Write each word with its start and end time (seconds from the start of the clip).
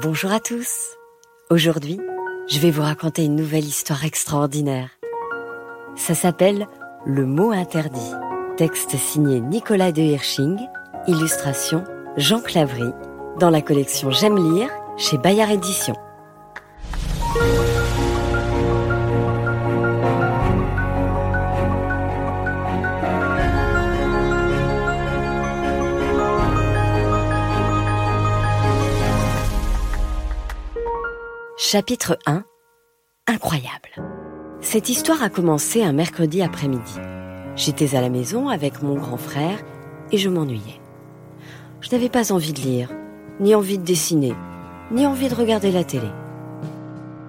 Bonjour 0.00 0.32
à 0.32 0.40
tous. 0.40 0.96
Aujourd'hui, 1.50 2.00
je 2.48 2.58
vais 2.60 2.70
vous 2.70 2.80
raconter 2.80 3.26
une 3.26 3.36
nouvelle 3.36 3.66
histoire 3.66 4.06
extraordinaire. 4.06 4.88
Ça 5.96 6.14
s'appelle 6.14 6.66
Le 7.04 7.26
mot 7.26 7.50
interdit. 7.50 8.00
Texte 8.56 8.96
signé 8.96 9.40
Nicolas 9.40 9.92
de 9.92 10.00
Hirsching, 10.00 10.56
illustration 11.08 11.84
Jean 12.16 12.40
Clavry, 12.40 12.90
dans 13.38 13.50
la 13.50 13.60
collection 13.60 14.10
J'aime 14.10 14.54
lire 14.54 14.70
chez 14.96 15.18
Bayard 15.18 15.50
Éditions. 15.50 15.98
Chapitre 31.72 32.18
1 32.26 32.44
Incroyable. 33.26 33.88
Cette 34.60 34.90
histoire 34.90 35.22
a 35.22 35.30
commencé 35.30 35.82
un 35.82 35.94
mercredi 35.94 36.42
après-midi. 36.42 36.98
J'étais 37.56 37.96
à 37.96 38.02
la 38.02 38.10
maison 38.10 38.50
avec 38.50 38.82
mon 38.82 38.96
grand 38.96 39.16
frère 39.16 39.58
et 40.10 40.18
je 40.18 40.28
m'ennuyais. 40.28 40.82
Je 41.80 41.88
n'avais 41.90 42.10
pas 42.10 42.30
envie 42.30 42.52
de 42.52 42.60
lire, 42.60 42.90
ni 43.40 43.54
envie 43.54 43.78
de 43.78 43.86
dessiner, 43.86 44.34
ni 44.90 45.06
envie 45.06 45.30
de 45.30 45.34
regarder 45.34 45.72
la 45.72 45.82
télé. 45.82 46.08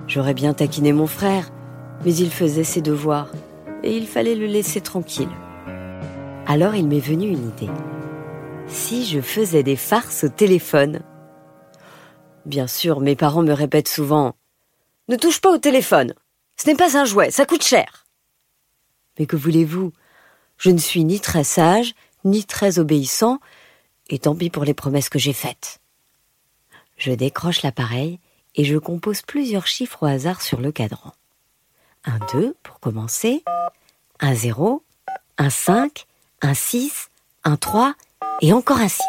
J'aurais 0.08 0.34
bien 0.34 0.54
taquiné 0.54 0.92
mon 0.92 1.08
frère, 1.08 1.50
mais 2.04 2.14
il 2.14 2.30
faisait 2.30 2.66
ses 2.66 2.82
devoirs 2.82 3.32
et 3.82 3.96
il 3.96 4.08
fallait 4.08 4.36
le 4.36 4.48
laisser 4.48 4.82
tranquille. 4.82 5.32
Alors 6.48 6.76
il 6.76 6.90
m'est 6.90 7.00
venu 7.00 7.28
une 7.28 7.48
idée. 7.48 7.72
Si 8.68 9.06
je 9.06 9.22
faisais 9.22 9.64
des 9.64 9.78
farces 9.78 10.26
au 10.26 10.30
téléphone 10.30 11.00
Bien 12.46 12.68
sûr, 12.68 13.00
mes 13.00 13.16
parents 13.16 13.44
me 13.44 13.54
répètent 13.54 13.88
souvent 13.88 14.36
Ne 15.08 15.16
touche 15.16 15.40
pas 15.40 15.52
au 15.52 15.58
téléphone. 15.58 16.14
Ce 16.58 16.68
n'est 16.68 16.76
pas 16.76 16.98
un 16.98 17.06
jouet, 17.06 17.32
ça 17.32 17.46
coûte 17.46 17.64
cher. 17.64 18.06
Mais 19.18 19.26
que 19.26 19.36
voulez-vous? 19.36 19.94
Je 20.58 20.70
ne 20.70 20.78
suis 20.78 21.04
ni 21.04 21.20
très 21.20 21.44
sage, 21.44 21.96
ni 22.26 22.46
très 22.46 22.80
obéissant, 22.80 23.40
et 24.10 24.20
tant 24.20 24.36
pis 24.36 24.50
pour 24.50 24.66
les 24.66 24.74
promesses 24.74 25.10
que 25.10 25.20
j'ai 25.20 25.34
faites. 25.34 25.80
Je 26.98 27.12
décroche 27.12 27.64
l'appareil 27.64 28.20
et 28.56 28.66
je 28.66 28.78
compose 28.78 29.22
plusieurs 29.22 29.68
chiffres 29.68 30.04
au 30.04 30.06
hasard 30.06 30.42
sur 30.42 30.60
le 30.60 30.72
cadran. 30.72 31.14
Un 32.06 32.20
2 32.34 32.56
pour 32.64 32.80
commencer, 32.80 33.44
un 34.20 34.36
0, 34.36 34.84
un 35.38 35.50
5, 35.50 36.06
un 36.42 36.54
6, 36.54 37.10
un 37.44 37.58
3 37.58 37.96
et 38.42 38.54
encore 38.54 38.78
un 38.78 38.88
6. 38.88 39.02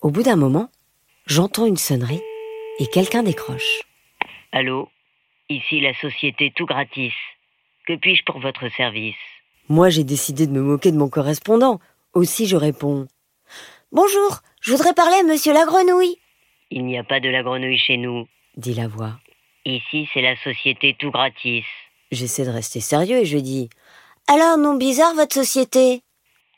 Au 0.00 0.10
bout 0.10 0.22
d'un 0.22 0.36
moment, 0.36 0.70
J'entends 1.30 1.64
une 1.64 1.76
sonnerie 1.76 2.20
et 2.80 2.88
quelqu'un 2.88 3.22
décroche. 3.22 3.82
Allô? 4.50 4.88
Ici 5.48 5.80
la 5.80 5.94
société 5.94 6.52
Tout 6.56 6.66
Gratis. 6.66 7.14
Que 7.86 7.94
puis-je 7.94 8.24
pour 8.24 8.40
votre 8.40 8.68
service? 8.70 9.14
Moi, 9.68 9.90
j'ai 9.90 10.02
décidé 10.02 10.48
de 10.48 10.50
me 10.50 10.60
moquer 10.60 10.90
de 10.90 10.96
mon 10.96 11.08
correspondant. 11.08 11.78
Aussi, 12.14 12.48
je 12.48 12.56
réponds. 12.56 13.06
Bonjour, 13.92 14.40
je 14.60 14.72
voudrais 14.72 14.92
parler 14.92 15.18
à 15.20 15.22
monsieur 15.22 15.52
la 15.52 15.66
grenouille. 15.66 16.18
Il 16.72 16.84
n'y 16.84 16.98
a 16.98 17.04
pas 17.04 17.20
de 17.20 17.28
la 17.28 17.44
grenouille 17.44 17.78
chez 17.78 17.96
nous, 17.96 18.26
dit 18.56 18.74
la 18.74 18.88
voix. 18.88 19.20
Ici, 19.64 20.08
c'est 20.12 20.22
la 20.22 20.34
société 20.34 20.96
Tout 20.98 21.12
Gratis. 21.12 21.64
J'essaie 22.10 22.44
de 22.44 22.50
rester 22.50 22.80
sérieux 22.80 23.18
et 23.18 23.24
je 23.24 23.38
dis. 23.38 23.70
Alors, 24.26 24.58
nom 24.58 24.74
bizarre, 24.74 25.14
votre 25.14 25.34
société? 25.34 26.02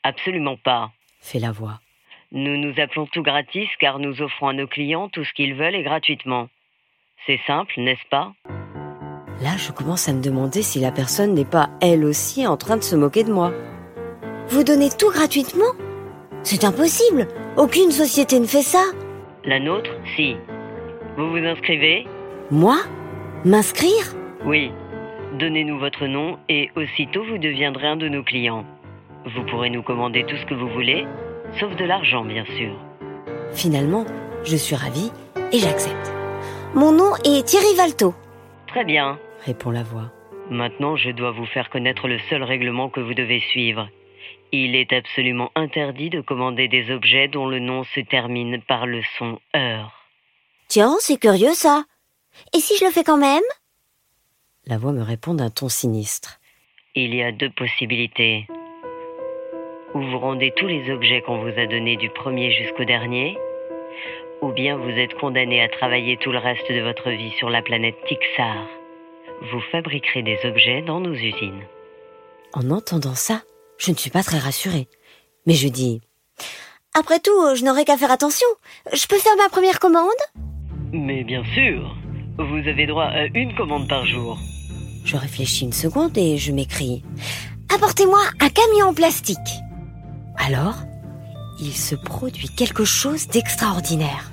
Absolument 0.02 0.56
pas, 0.56 0.90
fait 1.20 1.40
la 1.40 1.52
voix. 1.52 1.81
Nous 2.34 2.56
nous 2.56 2.72
appelons 2.80 3.04
tout 3.04 3.22
gratis 3.22 3.68
car 3.78 3.98
nous 3.98 4.22
offrons 4.22 4.48
à 4.48 4.52
nos 4.54 4.66
clients 4.66 5.10
tout 5.10 5.22
ce 5.22 5.34
qu'ils 5.34 5.54
veulent 5.54 5.74
et 5.74 5.82
gratuitement. 5.82 6.48
C'est 7.26 7.38
simple, 7.46 7.74
n'est-ce 7.76 8.08
pas? 8.10 8.32
Là, 9.42 9.58
je 9.58 9.70
commence 9.70 10.08
à 10.08 10.14
me 10.14 10.22
demander 10.22 10.62
si 10.62 10.80
la 10.80 10.92
personne 10.92 11.34
n'est 11.34 11.44
pas 11.44 11.68
elle 11.82 12.06
aussi 12.06 12.46
en 12.46 12.56
train 12.56 12.78
de 12.78 12.82
se 12.82 12.96
moquer 12.96 13.24
de 13.24 13.32
moi. 13.32 13.52
Vous 14.48 14.64
donnez 14.64 14.88
tout 14.88 15.10
gratuitement? 15.10 15.72
C'est 16.42 16.64
impossible 16.64 17.28
Aucune 17.58 17.90
société 17.90 18.40
ne 18.40 18.46
fait 18.46 18.62
ça 18.62 18.82
La 19.44 19.60
nôtre, 19.60 19.90
si. 20.16 20.34
Vous 21.18 21.28
vous 21.28 21.36
inscrivez? 21.36 22.06
Moi? 22.50 22.78
M'inscrire? 23.44 24.14
Oui. 24.46 24.72
Donnez-nous 25.38 25.78
votre 25.78 26.06
nom 26.06 26.38
et 26.48 26.70
aussitôt 26.76 27.24
vous 27.24 27.36
deviendrez 27.36 27.88
un 27.88 27.96
de 27.96 28.08
nos 28.08 28.22
clients. 28.22 28.64
Vous 29.26 29.44
pourrez 29.44 29.68
nous 29.68 29.82
commander 29.82 30.24
tout 30.24 30.36
ce 30.36 30.46
que 30.46 30.54
vous 30.54 30.68
voulez 30.70 31.06
sauf 31.58 31.74
de 31.76 31.84
l'argent 31.84 32.24
bien 32.24 32.44
sûr. 32.44 32.74
Finalement, 33.52 34.04
je 34.44 34.56
suis 34.56 34.76
ravie 34.76 35.10
et 35.52 35.58
j'accepte. 35.58 36.12
Mon 36.74 36.92
nom 36.92 37.14
est 37.24 37.46
Thierry 37.46 37.74
Valto. 37.76 38.14
Très 38.66 38.84
bien, 38.84 39.18
répond 39.44 39.70
la 39.70 39.82
voix. 39.82 40.10
Maintenant, 40.50 40.96
je 40.96 41.10
dois 41.10 41.30
vous 41.30 41.46
faire 41.46 41.70
connaître 41.70 42.08
le 42.08 42.18
seul 42.30 42.42
règlement 42.42 42.88
que 42.88 43.00
vous 43.00 43.14
devez 43.14 43.40
suivre. 43.40 43.88
Il 44.52 44.74
est 44.74 44.92
absolument 44.92 45.50
interdit 45.54 46.10
de 46.10 46.20
commander 46.20 46.68
des 46.68 46.90
objets 46.90 47.28
dont 47.28 47.46
le 47.46 47.58
nom 47.58 47.84
se 47.84 48.00
termine 48.00 48.60
par 48.62 48.86
le 48.86 49.02
son 49.18 49.38
heure. 49.56 49.92
Tiens, 50.68 50.96
c'est 51.00 51.18
curieux 51.18 51.54
ça. 51.54 51.84
Et 52.54 52.60
si 52.60 52.76
je 52.78 52.84
le 52.84 52.90
fais 52.90 53.04
quand 53.04 53.16
même? 53.16 53.42
La 54.66 54.78
voix 54.78 54.92
me 54.92 55.02
répond 55.02 55.34
d'un 55.34 55.50
ton 55.50 55.68
sinistre. 55.68 56.38
Il 56.94 57.14
y 57.14 57.22
a 57.22 57.32
deux 57.32 57.50
possibilités 57.50 58.46
ou 59.94 60.00
vous 60.00 60.18
rendez 60.18 60.52
tous 60.56 60.66
les 60.66 60.90
objets 60.90 61.22
qu'on 61.22 61.38
vous 61.38 61.58
a 61.58 61.66
donnés 61.66 61.96
du 61.96 62.10
premier 62.10 62.50
jusqu'au 62.52 62.84
dernier, 62.84 63.36
ou 64.40 64.52
bien 64.52 64.76
vous 64.76 64.90
êtes 64.90 65.14
condamné 65.14 65.62
à 65.62 65.68
travailler 65.68 66.16
tout 66.16 66.32
le 66.32 66.38
reste 66.38 66.70
de 66.70 66.80
votre 66.80 67.10
vie 67.10 67.32
sur 67.38 67.50
la 67.50 67.62
planète 67.62 67.96
Tixar. 68.06 68.66
Vous 69.52 69.60
fabriquerez 69.70 70.22
des 70.22 70.38
objets 70.44 70.82
dans 70.82 71.00
nos 71.00 71.14
usines. 71.14 71.62
En 72.52 72.70
entendant 72.70 73.14
ça, 73.14 73.42
je 73.78 73.90
ne 73.90 73.96
suis 73.96 74.10
pas 74.10 74.22
très 74.22 74.38
rassurée. 74.38 74.88
Mais 75.46 75.54
je 75.54 75.68
dis 75.68 76.00
Après 76.94 77.18
tout, 77.18 77.54
je 77.54 77.64
n'aurai 77.64 77.84
qu'à 77.84 77.96
faire 77.96 78.10
attention. 78.10 78.46
Je 78.92 79.06
peux 79.06 79.18
faire 79.18 79.36
ma 79.36 79.48
première 79.48 79.80
commande? 79.80 80.10
Mais 80.92 81.24
bien 81.24 81.42
sûr, 81.54 81.96
vous 82.38 82.68
avez 82.68 82.86
droit 82.86 83.06
à 83.06 83.24
une 83.34 83.54
commande 83.54 83.88
par 83.88 84.06
jour. 84.06 84.38
Je 85.04 85.16
réfléchis 85.16 85.64
une 85.64 85.72
seconde 85.72 86.16
et 86.16 86.36
je 86.36 86.52
m'écris 86.52 87.02
Apportez-moi 87.74 88.20
un 88.40 88.48
camion 88.50 88.88
en 88.88 88.94
plastique. 88.94 89.38
Alors, 90.44 90.74
il 91.60 91.72
se 91.72 91.94
produit 91.94 92.48
quelque 92.48 92.84
chose 92.84 93.28
d'extraordinaire. 93.28 94.32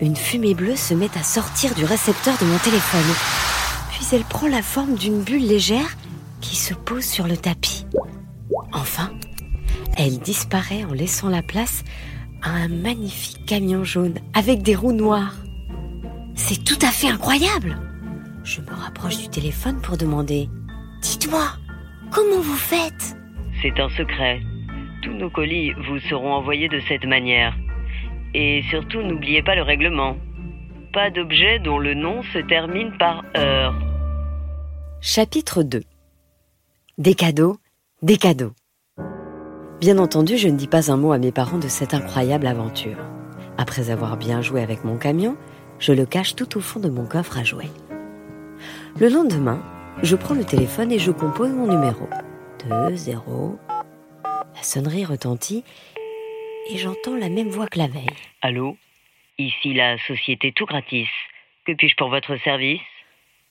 Une 0.00 0.14
fumée 0.14 0.54
bleue 0.54 0.76
se 0.76 0.94
met 0.94 1.10
à 1.18 1.24
sortir 1.24 1.74
du 1.74 1.84
récepteur 1.84 2.38
de 2.38 2.44
mon 2.44 2.58
téléphone. 2.58 3.14
Puis 3.90 4.06
elle 4.12 4.24
prend 4.24 4.46
la 4.46 4.62
forme 4.62 4.94
d'une 4.94 5.22
bulle 5.22 5.46
légère 5.46 5.96
qui 6.40 6.54
se 6.54 6.74
pose 6.74 7.04
sur 7.04 7.26
le 7.26 7.36
tapis. 7.36 7.86
Enfin, 8.72 9.10
elle 9.96 10.20
disparaît 10.20 10.84
en 10.84 10.92
laissant 10.92 11.28
la 11.28 11.42
place 11.42 11.82
à 12.42 12.50
un 12.50 12.68
magnifique 12.68 13.44
camion 13.44 13.82
jaune 13.82 14.18
avec 14.34 14.62
des 14.62 14.76
roues 14.76 14.92
noires. 14.92 15.34
C'est 16.36 16.62
tout 16.62 16.78
à 16.82 16.90
fait 16.90 17.08
incroyable. 17.08 17.78
Je 18.44 18.60
me 18.60 18.72
rapproche 18.72 19.18
du 19.18 19.28
téléphone 19.28 19.80
pour 19.80 19.96
demander⁇ 19.96 20.48
Dites-moi, 21.02 21.46
comment 22.12 22.40
vous 22.40 22.56
faites?⁇ 22.56 22.92
C'est 23.60 23.80
un 23.80 23.88
secret. 23.90 24.40
Tous 25.02 25.12
nos 25.14 25.30
colis 25.30 25.72
vous 25.72 25.98
seront 25.98 26.32
envoyés 26.32 26.68
de 26.68 26.78
cette 26.86 27.04
manière. 27.04 27.56
Et 28.34 28.62
surtout, 28.70 29.02
n'oubliez 29.02 29.42
pas 29.42 29.56
le 29.56 29.62
règlement. 29.62 30.16
Pas 30.92 31.10
d'objet 31.10 31.58
dont 31.58 31.78
le 31.78 31.94
nom 31.94 32.22
se 32.22 32.38
termine 32.38 32.96
par 32.98 33.24
heure. 33.36 33.74
Chapitre 35.00 35.64
2 35.64 35.82
Des 36.98 37.14
cadeaux, 37.14 37.56
des 38.02 38.16
cadeaux. 38.16 38.52
Bien 39.80 39.98
entendu, 39.98 40.36
je 40.36 40.46
ne 40.46 40.56
dis 40.56 40.68
pas 40.68 40.92
un 40.92 40.96
mot 40.96 41.10
à 41.10 41.18
mes 41.18 41.32
parents 41.32 41.58
de 41.58 41.66
cette 41.66 41.94
incroyable 41.94 42.46
aventure. 42.46 42.98
Après 43.58 43.90
avoir 43.90 44.16
bien 44.16 44.40
joué 44.40 44.62
avec 44.62 44.84
mon 44.84 44.98
camion, 44.98 45.36
je 45.80 45.92
le 45.92 46.06
cache 46.06 46.36
tout 46.36 46.56
au 46.56 46.60
fond 46.60 46.78
de 46.78 46.88
mon 46.88 47.06
coffre 47.06 47.38
à 47.38 47.42
jouets. 47.42 47.70
Le 49.00 49.08
lendemain, 49.08 49.60
je 50.04 50.14
prends 50.14 50.34
le 50.34 50.44
téléphone 50.44 50.92
et 50.92 51.00
je 51.00 51.10
compose 51.10 51.50
mon 51.50 51.66
numéro. 51.66 52.08
2, 52.68 52.94
0, 52.94 53.58
la 54.62 54.68
sonnerie 54.68 55.04
retentit 55.04 55.64
et 56.70 56.78
j'entends 56.78 57.16
la 57.16 57.28
même 57.28 57.48
voix 57.48 57.66
que 57.66 57.78
la 57.78 57.88
veille. 57.88 58.06
Allô? 58.42 58.76
Ici 59.36 59.74
la 59.74 59.98
société 60.06 60.52
tout 60.52 60.66
gratis. 60.66 61.08
Que 61.66 61.72
puis-je 61.72 61.96
pour 61.96 62.10
votre 62.10 62.36
service? 62.44 62.80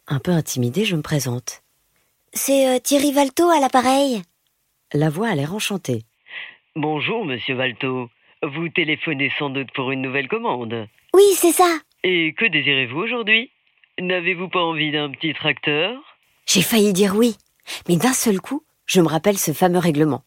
Un 0.08 0.20
peu 0.20 0.32
intimidée, 0.32 0.86
je 0.86 0.96
me 0.96 1.02
présente. 1.02 1.64
C'est 2.32 2.66
euh, 2.66 2.80
Thierry 2.80 3.12
Valto 3.12 3.50
à 3.50 3.60
l'appareil. 3.60 4.22
La 4.94 5.10
voix 5.10 5.28
a 5.28 5.36
l'air 5.36 5.54
enchantée. 5.54 6.06
Bonjour, 6.78 7.26
monsieur 7.26 7.56
Valto. 7.56 8.10
Vous 8.42 8.70
téléphonez 8.70 9.34
sans 9.38 9.50
doute 9.50 9.74
pour 9.74 9.92
une 9.92 10.02
nouvelle 10.02 10.30
commande. 10.30 10.88
Oui, 11.14 11.26
c'est 11.36 11.52
ça. 11.52 11.78
Et 12.06 12.34
que 12.38 12.46
désirez-vous 12.46 13.00
aujourd'hui? 13.00 13.52
N'avez-vous 14.00 14.48
pas 14.48 14.64
envie 14.64 14.92
d'un 14.94 15.12
petit 15.12 15.34
tracteur? 15.34 15.92
J'ai 16.46 16.62
failli 16.62 16.94
dire 16.94 17.18
oui, 17.18 17.36
mais 17.90 17.98
d'un 17.98 18.14
seul 18.14 18.40
coup, 18.40 18.64
je 18.86 19.02
me 19.02 19.08
rappelle 19.08 19.38
ce 19.38 19.52
fameux 19.52 19.80
règlement 19.80 20.24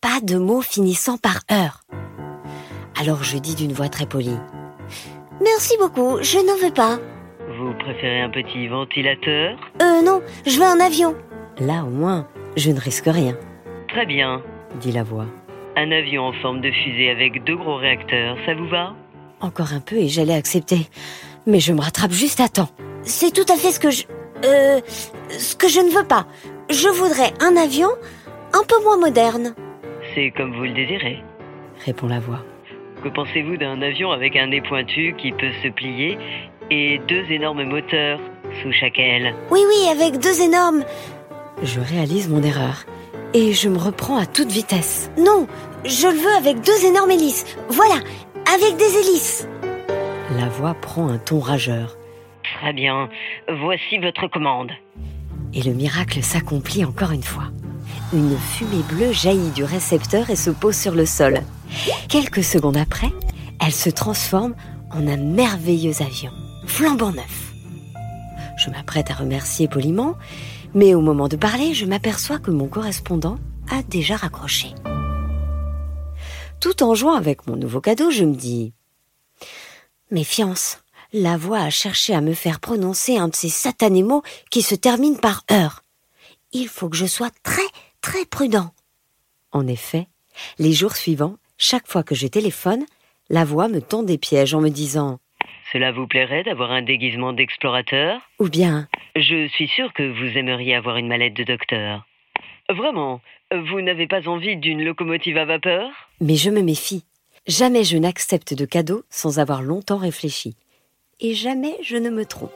pas 0.00 0.20
de 0.22 0.36
mots 0.38 0.62
finissant 0.62 1.16
par 1.18 1.40
heure. 1.50 1.80
Alors 3.00 3.22
je 3.24 3.38
dis 3.38 3.54
d'une 3.54 3.72
voix 3.72 3.88
très 3.88 4.06
polie. 4.06 4.36
Merci 5.42 5.76
beaucoup, 5.80 6.18
je 6.22 6.38
n'en 6.38 6.56
veux 6.56 6.72
pas. 6.72 6.98
Vous 7.58 7.72
préférez 7.78 8.20
un 8.22 8.30
petit 8.30 8.68
ventilateur? 8.68 9.58
Euh 9.82 10.02
non, 10.02 10.20
je 10.46 10.58
veux 10.58 10.64
un 10.66 10.80
avion. 10.80 11.16
Là 11.60 11.84
au 11.84 11.90
moins, 11.90 12.26
je 12.56 12.70
ne 12.70 12.78
risque 12.80 13.06
rien, 13.06 13.36
Très 13.88 14.06
bien. 14.06 14.42
dit 14.80 14.92
la 14.92 15.02
voix. 15.02 15.26
Un 15.76 15.90
avion 15.92 16.24
en 16.26 16.32
forme 16.42 16.60
de 16.60 16.70
fusée 16.70 17.10
avec 17.10 17.44
deux 17.44 17.56
gros 17.56 17.76
réacteurs, 17.76 18.36
ça 18.46 18.54
vous 18.54 18.68
va? 18.68 18.94
Encore 19.40 19.72
un 19.72 19.80
peu 19.80 19.96
et 19.96 20.08
j'allais 20.08 20.34
accepter. 20.34 20.88
Mais 21.46 21.60
je 21.60 21.72
me 21.72 21.80
rattrape 21.80 22.10
juste 22.12 22.40
à 22.40 22.48
temps. 22.48 22.68
C'est 23.02 23.32
tout 23.32 23.50
à 23.52 23.56
fait 23.56 23.70
ce 23.70 23.80
que 23.80 23.90
je... 23.90 24.04
Euh... 24.44 24.80
Ce 25.38 25.54
que 25.56 25.68
je 25.68 25.80
ne 25.80 25.90
veux 25.90 26.04
pas. 26.06 26.26
Je 26.70 26.88
voudrais 26.88 27.32
un 27.40 27.56
avion 27.56 27.88
un 28.52 28.62
peu 28.66 28.82
moins 28.82 28.98
moderne. 28.98 29.54
C'est 30.18 30.32
comme 30.32 30.52
vous 30.52 30.64
le 30.64 30.72
désirez. 30.72 31.22
Répond 31.86 32.08
la 32.08 32.18
voix. 32.18 32.40
Que 33.04 33.08
pensez-vous 33.08 33.56
d'un 33.56 33.80
avion 33.82 34.10
avec 34.10 34.34
un 34.34 34.48
nez 34.48 34.60
pointu 34.60 35.14
qui 35.16 35.30
peut 35.30 35.52
se 35.62 35.68
plier 35.68 36.18
et 36.72 36.98
deux 37.06 37.24
énormes 37.30 37.62
moteurs 37.62 38.18
sous 38.60 38.72
chaque 38.72 38.98
aile? 38.98 39.32
Oui, 39.52 39.60
oui, 39.68 39.88
avec 39.88 40.18
deux 40.20 40.42
énormes... 40.42 40.84
Je 41.62 41.78
réalise 41.78 42.28
mon 42.28 42.42
erreur 42.42 42.84
et 43.32 43.52
je 43.52 43.68
me 43.68 43.78
reprends 43.78 44.16
à 44.16 44.26
toute 44.26 44.50
vitesse. 44.50 45.08
Non, 45.16 45.46
je 45.84 46.08
le 46.08 46.14
veux 46.18 46.36
avec 46.36 46.62
deux 46.62 46.84
énormes 46.84 47.12
hélices. 47.12 47.56
Voilà, 47.68 48.00
avec 48.52 48.76
des 48.76 48.98
hélices. 48.98 49.46
La 50.36 50.48
voix 50.48 50.74
prend 50.74 51.08
un 51.08 51.18
ton 51.18 51.38
rageur 51.38 51.96
Très 52.60 52.72
bien. 52.72 53.08
Voici 53.60 53.98
votre 53.98 54.26
commande. 54.26 54.72
et 55.54 55.62
le 55.62 55.74
miracle 55.74 56.20
s'accomplit 56.24 56.84
encore 56.84 57.12
une 57.12 57.22
fois. 57.22 57.44
Une 58.14 58.38
fumée 58.38 58.82
bleue 58.88 59.12
jaillit 59.12 59.50
du 59.50 59.64
récepteur 59.64 60.30
et 60.30 60.36
se 60.36 60.48
pose 60.48 60.76
sur 60.76 60.94
le 60.94 61.04
sol. 61.04 61.42
Quelques 62.08 62.42
secondes 62.42 62.78
après, 62.78 63.12
elle 63.60 63.72
se 63.72 63.90
transforme 63.90 64.54
en 64.92 65.06
un 65.06 65.18
merveilleux 65.18 66.00
avion, 66.00 66.32
flambant 66.66 67.12
neuf. 67.12 67.52
Je 68.56 68.70
m'apprête 68.70 69.10
à 69.10 69.14
remercier 69.14 69.68
poliment, 69.68 70.16
mais 70.72 70.94
au 70.94 71.02
moment 71.02 71.28
de 71.28 71.36
parler, 71.36 71.74
je 71.74 71.84
m'aperçois 71.84 72.38
que 72.38 72.50
mon 72.50 72.66
correspondant 72.66 73.36
a 73.70 73.82
déjà 73.82 74.16
raccroché. 74.16 74.74
Tout 76.60 76.82
en 76.82 76.94
jouant 76.94 77.14
avec 77.14 77.46
mon 77.46 77.56
nouveau 77.56 77.82
cadeau, 77.82 78.10
je 78.10 78.24
me 78.24 78.34
dis 78.34 78.72
Méfiance, 80.10 80.78
la 81.12 81.36
voix 81.36 81.60
a 81.60 81.70
cherché 81.70 82.14
à 82.14 82.22
me 82.22 82.32
faire 82.32 82.58
prononcer 82.58 83.18
un 83.18 83.28
de 83.28 83.36
ces 83.36 83.50
satanés 83.50 84.02
mots 84.02 84.22
qui 84.50 84.62
se 84.62 84.74
terminent 84.74 85.18
par 85.18 85.44
heure. 85.52 85.84
Il 86.52 86.68
faut 86.68 86.88
que 86.88 86.96
je 86.96 87.04
sois 87.04 87.30
très, 87.42 87.60
très 88.00 88.24
prudent. 88.24 88.72
En 89.52 89.66
effet, 89.66 90.06
les 90.58 90.72
jours 90.72 90.96
suivants, 90.96 91.36
chaque 91.56 91.86
fois 91.86 92.02
que 92.02 92.14
je 92.14 92.26
téléphone, 92.26 92.84
la 93.30 93.44
voix 93.44 93.68
me 93.68 93.80
tend 93.80 94.02
des 94.02 94.18
pièges 94.18 94.54
en 94.54 94.60
me 94.60 94.68
disant 94.68 95.18
Cela 95.72 95.92
vous 95.92 96.06
plairait 96.06 96.44
d'avoir 96.44 96.70
un 96.70 96.82
déguisement 96.82 97.32
d'explorateur? 97.32 98.20
Ou 98.38 98.48
bien 98.48 98.88
Je 99.16 99.48
suis 99.48 99.68
sûr 99.68 99.92
que 99.92 100.02
vous 100.02 100.38
aimeriez 100.38 100.74
avoir 100.74 100.96
une 100.96 101.08
mallette 101.08 101.34
de 101.34 101.44
docteur. 101.44 102.06
Vraiment, 102.70 103.20
vous 103.50 103.80
n'avez 103.80 104.06
pas 104.06 104.28
envie 104.28 104.56
d'une 104.56 104.84
locomotive 104.84 105.38
à 105.38 105.44
vapeur? 105.44 105.90
Mais 106.20 106.36
je 106.36 106.50
me 106.50 106.60
méfie. 106.60 107.04
Jamais 107.46 107.84
je 107.84 107.96
n'accepte 107.96 108.52
de 108.52 108.66
cadeaux 108.66 109.04
sans 109.08 109.38
avoir 109.38 109.62
longtemps 109.62 109.96
réfléchi. 109.96 110.54
Et 111.20 111.34
jamais 111.34 111.76
je 111.82 111.96
ne 111.96 112.10
me 112.10 112.26
trompe. 112.26 112.52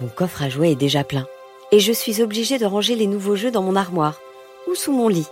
Mon 0.00 0.08
coffre 0.08 0.42
à 0.42 0.48
jouets 0.48 0.72
est 0.72 0.76
déjà 0.76 1.04
plein. 1.04 1.26
Et 1.74 1.80
je 1.80 1.92
suis 1.92 2.22
obligée 2.22 2.56
de 2.56 2.66
ranger 2.66 2.94
les 2.94 3.08
nouveaux 3.08 3.34
jeux 3.34 3.50
dans 3.50 3.60
mon 3.60 3.74
armoire 3.74 4.20
ou 4.68 4.76
sous 4.76 4.92
mon 4.92 5.08
lit. 5.08 5.26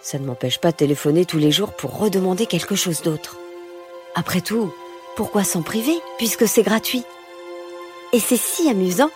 Ça 0.00 0.20
ne 0.20 0.24
m'empêche 0.24 0.60
pas 0.60 0.70
de 0.70 0.76
téléphoner 0.76 1.24
tous 1.24 1.38
les 1.38 1.50
jours 1.50 1.72
pour 1.72 1.98
redemander 1.98 2.46
quelque 2.46 2.76
chose 2.76 3.02
d'autre. 3.02 3.36
Après 4.14 4.40
tout, 4.40 4.72
pourquoi 5.16 5.42
s'en 5.42 5.62
priver 5.62 5.98
puisque 6.16 6.46
c'est 6.46 6.62
gratuit? 6.62 7.02
Et 8.12 8.20
c'est 8.20 8.36
si 8.36 8.70
amusant. 8.70 9.10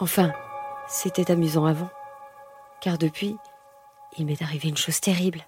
Enfin, 0.00 0.32
c'était 0.88 1.30
amusant 1.30 1.64
avant. 1.64 1.90
Car 2.80 2.98
depuis, 2.98 3.36
il 4.18 4.26
m'est 4.26 4.42
arrivé 4.42 4.70
une 4.70 4.76
chose 4.76 4.98
terrible. 4.98 5.46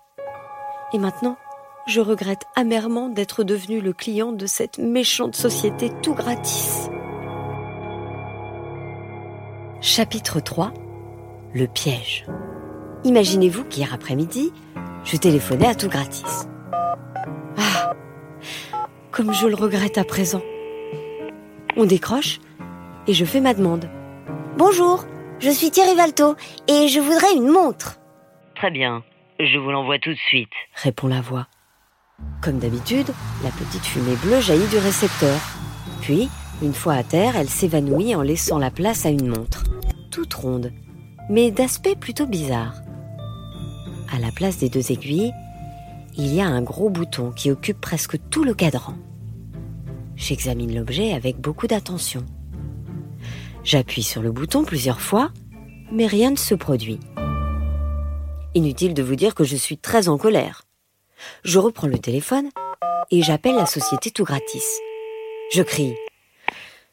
Et 0.92 0.98
maintenant, 0.98 1.36
je 1.88 2.00
regrette 2.00 2.44
amèrement 2.54 3.08
d'être 3.08 3.42
devenu 3.42 3.80
le 3.80 3.92
client 3.92 4.30
de 4.30 4.46
cette 4.46 4.78
méchante 4.78 5.34
société 5.34 5.90
tout 6.00 6.14
gratis. 6.14 6.88
Chapitre 9.96 10.40
3 10.40 10.74
Le 11.54 11.68
piège. 11.68 12.26
Imaginez-vous 13.04 13.62
qu'hier 13.62 13.94
après-midi, 13.94 14.52
je 15.04 15.16
téléphonais 15.16 15.68
à 15.68 15.76
tout 15.76 15.88
gratis. 15.88 16.48
Ah 17.56 17.92
Comme 19.12 19.32
je 19.32 19.46
le 19.46 19.54
regrette 19.54 19.96
à 19.96 20.02
présent. 20.02 20.42
On 21.76 21.84
décroche 21.84 22.40
et 23.06 23.12
je 23.12 23.24
fais 23.24 23.38
ma 23.38 23.54
demande. 23.54 23.88
Bonjour, 24.58 25.04
je 25.38 25.50
suis 25.50 25.70
Thierry 25.70 25.94
Valto 25.94 26.34
et 26.66 26.88
je 26.88 26.98
voudrais 26.98 27.36
une 27.36 27.46
montre. 27.46 28.00
Très 28.56 28.72
bien. 28.72 29.04
Je 29.38 29.58
vous 29.58 29.70
l'envoie 29.70 30.00
tout 30.00 30.10
de 30.10 30.18
suite. 30.26 30.50
répond 30.74 31.06
la 31.06 31.20
voix. 31.20 31.46
Comme 32.42 32.58
d'habitude, 32.58 33.12
la 33.44 33.50
petite 33.50 33.84
fumée 33.84 34.16
bleue 34.24 34.40
jaillit 34.40 34.66
du 34.66 34.78
récepteur. 34.78 35.38
Puis, 36.00 36.28
une 36.62 36.74
fois 36.74 36.94
à 36.94 37.04
terre, 37.04 37.36
elle 37.36 37.48
s'évanouit 37.48 38.16
en 38.16 38.22
laissant 38.22 38.58
la 38.58 38.70
place 38.70 39.06
à 39.06 39.10
une 39.10 39.28
montre, 39.28 39.62
toute 40.14 40.34
ronde, 40.34 40.72
mais 41.28 41.50
d'aspect 41.50 41.96
plutôt 41.96 42.26
bizarre. 42.26 42.74
À 44.12 44.20
la 44.20 44.30
place 44.30 44.58
des 44.58 44.68
deux 44.68 44.92
aiguilles, 44.92 45.32
il 46.16 46.32
y 46.32 46.40
a 46.40 46.46
un 46.46 46.62
gros 46.62 46.88
bouton 46.88 47.32
qui 47.32 47.50
occupe 47.50 47.80
presque 47.80 48.16
tout 48.30 48.44
le 48.44 48.54
cadran. 48.54 48.94
J'examine 50.14 50.72
l'objet 50.72 51.12
avec 51.14 51.40
beaucoup 51.40 51.66
d'attention. 51.66 52.24
J'appuie 53.64 54.04
sur 54.04 54.22
le 54.22 54.30
bouton 54.30 54.62
plusieurs 54.62 55.00
fois, 55.00 55.32
mais 55.90 56.06
rien 56.06 56.30
ne 56.30 56.36
se 56.36 56.54
produit. 56.54 57.00
Inutile 58.54 58.94
de 58.94 59.02
vous 59.02 59.16
dire 59.16 59.34
que 59.34 59.42
je 59.42 59.56
suis 59.56 59.78
très 59.78 60.08
en 60.08 60.16
colère. 60.16 60.62
Je 61.42 61.58
reprends 61.58 61.88
le 61.88 61.98
téléphone 61.98 62.50
et 63.10 63.22
j'appelle 63.22 63.56
la 63.56 63.66
société 63.66 64.12
tout 64.12 64.22
gratis. 64.22 64.78
Je 65.52 65.62
crie 65.62 65.96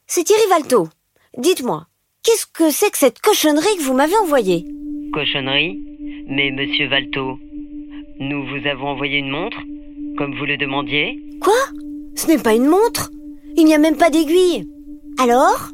C'est 0.08 0.24
Thierry 0.24 0.50
Valto. 0.50 0.90
Dites-moi, 1.38 1.86
qu'est-ce 2.24 2.46
que 2.46 2.72
c'est 2.72 2.92
que 2.92 2.98
cette 2.98 3.20
cochonnerie 3.20 3.78
que 3.78 3.84
vous 3.84 3.94
m'avez 3.94 4.18
envoyée? 4.18 4.66
Cochonnerie? 5.14 5.80
Mais 6.28 6.52
monsieur 6.52 6.88
Valto, 6.88 7.38
nous 8.20 8.46
vous 8.46 8.68
avons 8.68 8.90
envoyé 8.90 9.18
une 9.18 9.30
montre, 9.30 9.58
comme 10.18 10.36
vous 10.38 10.46
le 10.46 10.58
demandiez? 10.58 11.20
Quoi? 11.42 11.54
Ce 12.16 12.28
n'est 12.28 12.42
pas 12.42 12.56
une 12.56 12.68
montre? 12.68 13.12
Il 13.58 13.66
n'y 13.66 13.74
a 13.74 13.80
même 13.80 13.98
pas 13.98 14.10
d'aiguille. 14.10 14.68
Alors? 15.18 15.72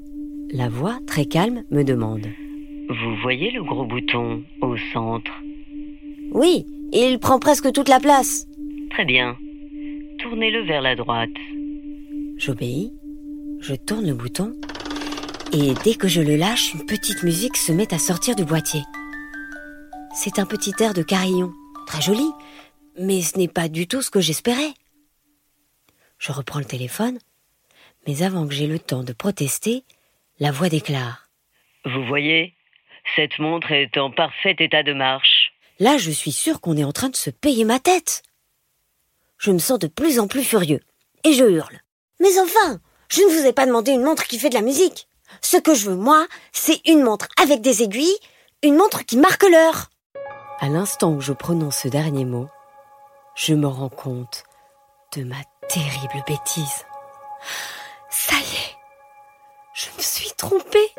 La 0.52 0.70
voix, 0.70 0.98
très 1.06 1.26
calme, 1.26 1.64
me 1.72 1.84
demande. 1.84 2.26
Vous 2.90 3.16
voyez 3.22 3.52
le 3.52 3.64
gros 3.64 3.86
bouton 3.86 4.44
au 4.62 4.78
centre? 4.94 5.32
Oui, 6.32 6.66
il 6.94 7.20
prend 7.20 7.40
presque 7.40 7.72
toute 7.74 7.90
la 7.90 8.00
place. 8.00 8.48
Très 8.92 9.06
bien. 9.06 9.36
Tournez-le 10.20 10.66
vers 10.66 10.82
la 10.82 10.96
droite. 10.96 11.30
J'obéis, 12.38 12.94
je 13.60 13.76
tourne 13.76 14.08
le 14.08 14.14
bouton 14.14 14.54
et 15.54 15.74
dès 15.84 15.96
que 15.96 16.08
je 16.08 16.22
le 16.22 16.36
lâche, 16.36 16.74
une 16.74 16.86
petite 16.86 17.24
musique 17.24 17.58
se 17.58 17.72
met 17.72 17.94
à 17.94 18.00
sortir 18.00 18.36
du 18.36 18.44
boîtier. 18.44 18.82
C'est 20.16 20.40
un 20.40 20.46
petit 20.46 20.74
air 20.80 20.94
de 20.94 21.04
carillon, 21.04 21.52
très 21.86 22.02
joli, 22.02 22.30
mais 23.00 23.22
ce 23.22 23.38
n'est 23.38 23.48
pas 23.48 23.68
du 23.68 23.88
tout 23.88 24.02
ce 24.02 24.10
que 24.10 24.20
j'espérais. 24.20 24.74
Je 26.18 26.32
reprends 26.32 26.60
le 26.60 26.66
téléphone, 26.66 27.20
mais 28.08 28.24
avant 28.24 28.48
que 28.48 28.54
j'aie 28.54 28.68
le 28.68 28.80
temps 28.80 29.04
de 29.04 29.14
protester, 29.14 29.84
la 30.40 30.52
voix 30.52 30.70
déclare. 30.70 31.30
Vous 31.86 32.06
voyez 32.06 32.56
Cette 33.16 33.40
montre 33.40 33.72
est 33.72 33.98
en 33.98 34.12
parfait 34.12 34.56
état 34.60 34.84
de 34.84 34.94
marche. 34.94 35.54
Là, 35.80 35.98
je 35.98 36.12
suis 36.12 36.32
sûre 36.32 36.60
qu'on 36.60 36.78
est 36.78 36.84
en 36.84 36.92
train 36.92 37.10
de 37.10 37.16
se 37.16 37.30
payer 37.30 37.64
ma 37.64 37.80
tête. 37.80 38.24
Je 39.38 39.52
me 39.52 39.60
sens 39.60 39.78
de 39.78 39.88
plus 39.88 40.20
en 40.20 40.28
plus 40.28 40.44
furieux 40.44 40.82
et 41.24 41.34
je 41.34 41.44
hurle. 41.44 41.80
Mais 42.20 42.40
enfin, 42.40 42.80
je 43.10 43.22
ne 43.22 43.28
vous 43.28 43.46
ai 43.46 43.54
pas 43.54 43.66
demandé 43.66 43.92
une 43.92 44.04
montre 44.04 44.26
qui 44.26 44.40
fait 44.40 44.50
de 44.50 44.56
la 44.56 44.62
musique. 44.62 45.07
Ce 45.42 45.58
que 45.58 45.74
je 45.74 45.90
veux, 45.90 45.96
moi, 45.96 46.26
c'est 46.52 46.82
une 46.88 47.04
montre 47.04 47.28
avec 47.42 47.62
des 47.62 47.84
aiguilles, 47.84 48.18
une 48.64 48.76
montre 48.76 49.06
qui 49.06 49.18
marque 49.18 49.44
l'heure. 49.44 49.90
À 50.60 50.68
l'instant 50.68 51.12
où 51.12 51.22
je 51.22 51.34
prononce 51.34 51.78
ce 51.78 51.88
dernier 51.88 52.26
mot, 52.26 52.48
je 53.36 53.54
me 53.54 53.68
rends 53.68 53.90
compte 53.90 54.44
de 55.16 55.24
ma 55.24 55.36
terrible 55.70 56.24
bêtise. 56.28 56.86
Ça 58.10 58.36
y 58.36 58.56
est, 58.56 58.76
je 59.74 59.90
me 59.96 60.02
suis 60.02 60.32
trompée. 60.38 60.92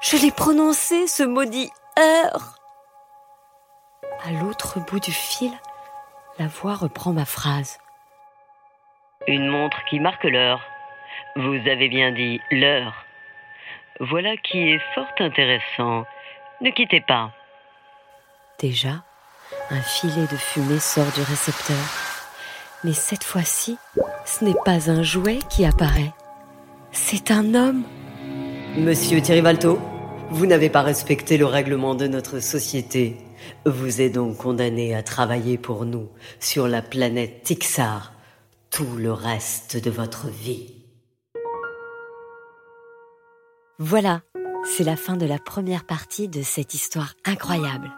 Je 0.00 0.16
l'ai 0.18 0.30
prononcé, 0.30 1.06
ce 1.06 1.24
maudit 1.24 1.70
heure. 1.98 2.54
À 4.24 4.30
l'autre 4.30 4.78
bout 4.80 5.00
du 5.00 5.12
fil, 5.12 5.52
la 6.38 6.46
voix 6.46 6.74
reprend 6.74 7.12
ma 7.12 7.24
phrase. 7.24 7.78
Une 9.26 9.48
montre 9.48 9.78
qui 9.88 9.98
marque 9.98 10.24
l'heure. 10.24 10.60
Vous 11.36 11.56
avez 11.68 11.88
bien 11.88 12.12
dit 12.12 12.40
l'heure. 12.50 13.05
Voilà 14.00 14.36
qui 14.36 14.58
est 14.58 14.80
fort 14.94 15.06
intéressant. 15.18 16.04
Ne 16.60 16.70
quittez 16.70 17.00
pas. 17.00 17.32
Déjà, 18.58 19.04
un 19.70 19.80
filet 19.80 20.26
de 20.30 20.36
fumée 20.36 20.78
sort 20.78 21.10
du 21.14 21.22
récepteur. 21.22 21.76
Mais 22.84 22.92
cette 22.92 23.24
fois-ci, 23.24 23.78
ce 24.24 24.44
n'est 24.44 24.54
pas 24.64 24.90
un 24.90 25.02
jouet 25.02 25.38
qui 25.50 25.64
apparaît. 25.64 26.12
C'est 26.92 27.30
un 27.30 27.54
homme. 27.54 27.84
Monsieur 28.76 29.20
Tirivalto, 29.20 29.78
vous 30.30 30.46
n'avez 30.46 30.68
pas 30.68 30.82
respecté 30.82 31.38
le 31.38 31.46
règlement 31.46 31.94
de 31.94 32.06
notre 32.06 32.40
société. 32.40 33.16
Vous 33.64 34.00
êtes 34.00 34.12
donc 34.12 34.36
condamné 34.36 34.94
à 34.94 35.02
travailler 35.02 35.56
pour 35.56 35.86
nous 35.86 36.10
sur 36.38 36.68
la 36.68 36.82
planète 36.82 37.42
Tixar 37.44 38.12
tout 38.70 38.96
le 38.96 39.12
reste 39.12 39.82
de 39.82 39.90
votre 39.90 40.28
vie. 40.28 40.75
Voilà, 43.78 44.22
c'est 44.64 44.84
la 44.84 44.96
fin 44.96 45.18
de 45.18 45.26
la 45.26 45.38
première 45.38 45.84
partie 45.84 46.28
de 46.28 46.40
cette 46.40 46.72
histoire 46.72 47.12
incroyable. 47.26 47.90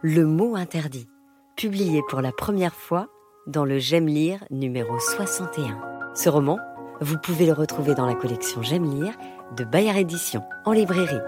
Le 0.00 0.24
mot 0.24 0.56
interdit, 0.56 1.08
publié 1.56 2.00
pour 2.08 2.22
la 2.22 2.32
première 2.32 2.72
fois 2.72 3.08
dans 3.46 3.66
le 3.66 3.78
J'aime 3.78 4.06
lire 4.06 4.42
numéro 4.50 4.98
61. 4.98 5.78
Ce 6.14 6.30
roman, 6.30 6.58
vous 7.02 7.18
pouvez 7.18 7.44
le 7.44 7.52
retrouver 7.52 7.94
dans 7.94 8.06
la 8.06 8.14
collection 8.14 8.62
J'aime 8.62 8.90
lire 8.90 9.12
de 9.58 9.64
Bayard 9.64 9.98
Édition 9.98 10.42
en 10.64 10.72
librairie. 10.72 11.20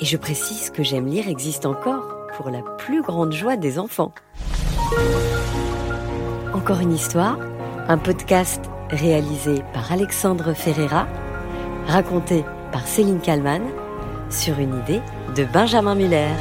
Et 0.00 0.06
je 0.06 0.16
précise 0.16 0.70
que 0.70 0.82
J'aime 0.82 1.06
lire 1.06 1.28
existe 1.28 1.66
encore 1.66 2.26
pour 2.38 2.48
la 2.48 2.62
plus 2.78 3.02
grande 3.02 3.34
joie 3.34 3.56
des 3.56 3.78
enfants. 3.78 4.14
Encore 6.54 6.80
une 6.80 6.94
histoire, 6.94 7.38
un 7.86 7.98
podcast 7.98 8.64
réalisé 8.88 9.62
par 9.74 9.92
Alexandre 9.92 10.54
Ferreira, 10.54 11.06
raconté 11.86 12.46
par 12.74 12.88
Céline 12.88 13.20
Kallmann, 13.20 13.62
sur 14.30 14.58
une 14.58 14.80
idée 14.80 15.00
de 15.36 15.44
Benjamin 15.44 15.94
Muller. 15.94 16.32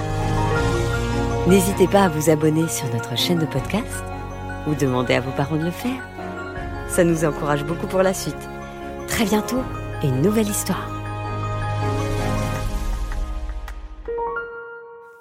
N'hésitez 1.45 1.87
pas 1.87 2.05
à 2.05 2.09
vous 2.09 2.31
abonner 2.31 2.67
sur 2.67 2.91
notre 2.91 3.15
chaîne 3.15 3.37
de 3.37 3.45
podcast 3.45 4.03
ou 4.65 4.73
demander 4.73 5.13
à 5.13 5.21
vos 5.21 5.29
parents 5.29 5.57
de 5.57 5.65
le 5.65 5.69
faire. 5.69 6.01
Ça 6.89 7.03
nous 7.03 7.23
encourage 7.23 7.63
beaucoup 7.63 7.85
pour 7.85 8.01
la 8.01 8.15
suite. 8.15 8.49
Très 9.07 9.25
bientôt, 9.25 9.61
une 10.01 10.23
nouvelle 10.23 10.49
histoire. 10.49 10.89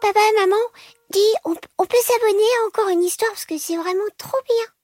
Papa, 0.00 0.20
maman, 0.40 0.56
dis, 1.10 1.20
on 1.44 1.54
peut 1.84 1.96
s'abonner 2.02 2.48
à 2.62 2.66
encore 2.68 2.88
une 2.88 3.02
histoire 3.02 3.32
parce 3.32 3.44
que 3.44 3.58
c'est 3.58 3.76
vraiment 3.76 4.08
trop 4.16 4.38
bien. 4.48 4.81